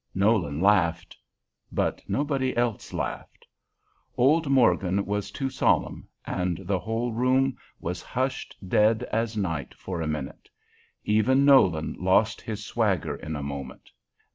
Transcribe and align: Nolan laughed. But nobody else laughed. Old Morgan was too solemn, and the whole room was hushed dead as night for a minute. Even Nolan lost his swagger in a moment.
Nolan 0.15 0.59
laughed. 0.61 1.15
But 1.71 2.01
nobody 2.07 2.57
else 2.57 2.91
laughed. 2.91 3.45
Old 4.17 4.49
Morgan 4.49 5.05
was 5.05 5.29
too 5.29 5.47
solemn, 5.51 6.07
and 6.25 6.57
the 6.63 6.79
whole 6.79 7.11
room 7.13 7.55
was 7.79 8.01
hushed 8.01 8.57
dead 8.67 9.03
as 9.13 9.37
night 9.37 9.75
for 9.75 10.01
a 10.01 10.07
minute. 10.07 10.49
Even 11.03 11.45
Nolan 11.45 11.95
lost 11.99 12.41
his 12.41 12.65
swagger 12.65 13.15
in 13.17 13.35
a 13.35 13.43
moment. 13.43 13.91